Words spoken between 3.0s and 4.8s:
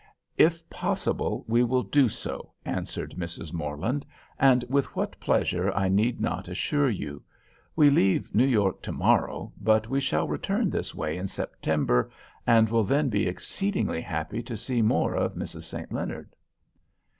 Mrs. Morland, "and